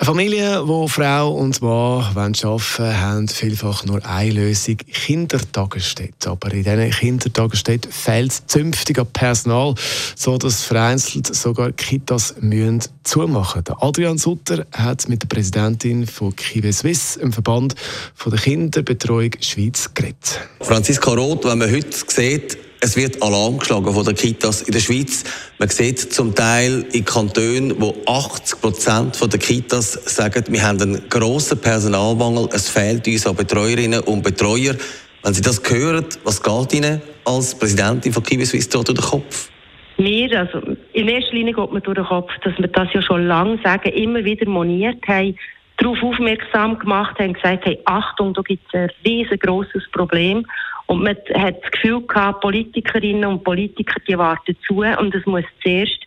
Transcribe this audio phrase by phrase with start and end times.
[0.00, 1.70] Eine Familie, wo Frau und Mann
[2.16, 6.32] arbeiten wollen, haben vielfach nur eine Lösung, Kindertagesstätten.
[6.32, 9.74] Aber in diesen Kindertagesstätten fehlt zünftig an Personal,
[10.16, 13.82] sodass vereinzelt sogar Kitas müssen zumachen müssen.
[13.82, 17.74] Adrian Sutter hat mit der Präsidentin von Kiwe Swiss, im Verband
[18.14, 20.40] von der Kinderbetreuung Schweiz, geredet.
[20.62, 24.80] Franziska Roth, wenn man heute sieht, es wird Alarm geschlagen von den Kitas in der
[24.80, 25.24] Schweiz.
[25.58, 31.08] Man sieht zum Teil in Kantonen, wo 80 Prozent der Kitas sagen, wir haben einen
[31.10, 34.74] grossen Personalmangel, es fehlt uns an Betreuerinnen und Betreuer.
[35.22, 39.50] Wenn Sie das hören, was geht Ihnen als Präsidentin von Kiwi Swiss durch den Kopf?
[39.98, 43.26] Mir, also in erster Linie geht mir durch den Kopf, dass wir das ja schon
[43.26, 45.36] lange sagen, immer wieder moniert haben,
[45.76, 50.46] darauf aufmerksam gemacht haben, gesagt haben, Achtung, da gibt es ein riesengroßes Problem.
[50.90, 55.44] Und man hat das Gefühl gehabt, Politikerinnen und Politiker, die warten zu und es muss
[55.62, 56.00] zuerst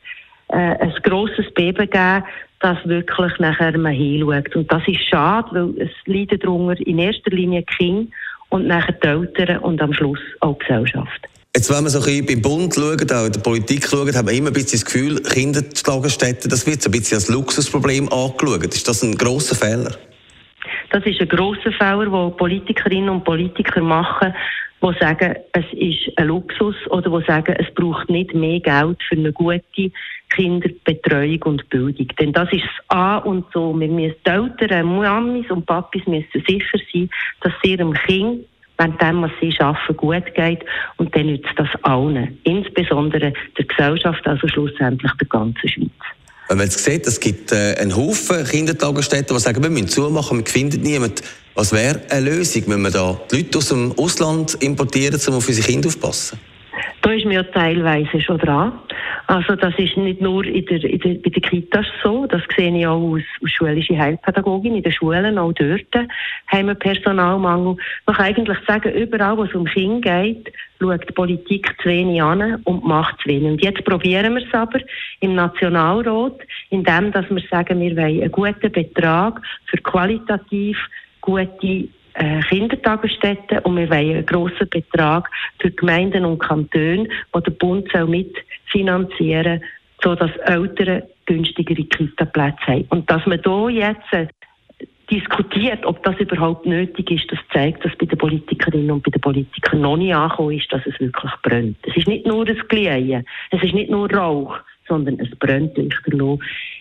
[0.49, 2.23] äh, ein grosses Beben geben,
[2.59, 4.53] dass wirklich nachher man hinschaut.
[4.57, 8.11] Und das ist schade, weil es leiden darunter in erster Linie die Kinder
[8.49, 11.29] und nachher die Eltern und am Schluss auch die Gesellschaft.
[11.55, 14.25] Jetzt, wenn man so ein bisschen beim Bund schaut, auch in der Politik schaut, hat
[14.25, 18.65] man immer ein bisschen das Gefühl, Kindertagesstätten, das wird so ein bisschen als Luxusproblem angeschaut.
[18.65, 19.95] Ist das ein grosser Fehler?
[20.91, 24.33] Das ist ein grosser Fehler, den Politikerinnen und Politiker machen,
[24.83, 29.15] die sagen, es ist ein Luxus oder die sagen, es braucht nicht mehr Geld für
[29.15, 29.91] eine gute
[30.29, 32.07] Kinderbetreuung und Bildung.
[32.19, 33.79] Denn das ist das A und so.
[33.79, 37.09] Wir müssen die Eltern, Mamis und Papis müssen sicher sein,
[37.41, 38.45] dass sie ihrem Kind
[38.77, 40.65] wenn dem, was sie arbeiten, gut geht.
[40.97, 42.39] Und dann nützt das allen.
[42.43, 45.91] Insbesondere der Gesellschaft, also schlussendlich der ganzen Schweiz.
[46.47, 50.39] Wenn man jetzt sieht, es gibt äh, einen Haufen Kindertagesstätten, die sagen, wir müssen zumachen,
[50.39, 51.23] wir finden niemanden.
[51.55, 55.47] Was wäre eine Lösung, wenn wir da die Leute aus dem Ausland importieren, um auf
[55.47, 56.39] unsere Kinder aufzupassen?
[57.03, 58.71] Da ist mir ja teilweise schon dran.
[59.27, 62.73] Also das ist nicht nur in der, in der, bei den Kitas so, das sehe
[62.77, 64.77] ich auch aus, aus schulischer Heilpädagogin.
[64.77, 66.07] In den Schulen, auch dort,
[66.47, 67.75] haben wir Personalmangel.
[68.05, 72.23] Man kann eigentlich sagen, überall, wo es um Kinder geht, schaut die Politik zu wenig
[72.23, 73.51] an und macht zu wenig.
[73.51, 74.79] Und jetzt probieren wir es aber
[75.19, 76.39] im Nationalrat,
[76.69, 80.77] indem dass wir sagen, wir wollen einen guten Betrag für qualitativ
[81.19, 85.29] gute Kindertagesstätten und wir wollen einen grossen Betrag
[85.59, 92.85] für Gemeinden und Kantone, wo der Bund soll mitfinanzieren soll, sodass Eltern günstigere Kita-Plätze haben.
[92.89, 94.27] Und dass man hier jetzt äh,
[95.09, 99.21] diskutiert, ob das überhaupt nötig ist, das zeigt, dass bei den Politikerinnen und bei den
[99.21, 101.77] Politikern noch nicht angekommen ist, dass es wirklich brennt.
[101.83, 104.57] Es ist nicht nur ein Glühen, es ist nicht nur Rauch,
[104.87, 106.39] sondern es brennt lichterloh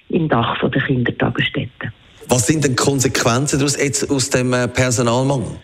[0.09, 1.93] im Dach der Kindertagesstätten.
[2.28, 5.58] Was sind denn Konsequenzen daraus jetzt aus dem äh, Personalmangel?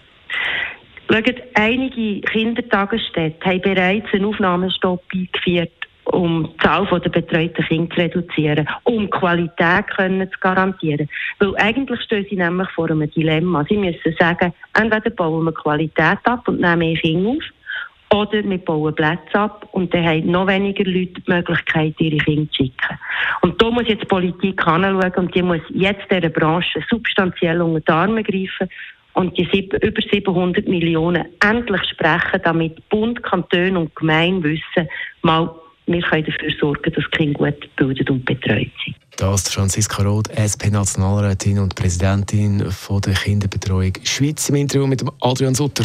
[1.10, 5.72] Schaut, einige Kindertagesstätten haben bereits einen Aufnahmestopp eingeführt,
[6.04, 11.08] um die Zahl der betreuten Kinder zu reduzieren, um Qualität können zu garantieren.
[11.38, 13.64] Weil eigentlich stehen sie nämlich vor einem Dilemma.
[13.68, 17.44] Sie müssen sagen, entweder bauen wir Qualität ab und nehmen mehr Kinder auf,
[18.10, 22.50] oder wir bauen Plätze ab und dann haben noch weniger Leute die Möglichkeit, ihre Kinder
[22.50, 22.98] zu schicken.
[23.42, 27.80] Und da muss jetzt die Politik anschauen und die muss jetzt dieser Branche substanziell unter
[27.80, 28.68] die Arme greifen
[29.14, 34.88] und die über 700 Millionen endlich sprechen, damit Bund, Kanton und Gemeinde wissen,
[35.22, 35.54] mal,
[35.86, 38.96] wir können dafür sorgen, dass die Kinder gut gebildet und betreut sind.
[39.16, 45.54] Das ist Franziska Roth, SP-Nationalrätin und Präsidentin von der Kinderbetreuung Schweiz im Interview mit Adrian
[45.56, 45.84] Sutter.